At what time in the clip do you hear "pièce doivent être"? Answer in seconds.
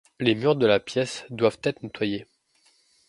0.79-1.83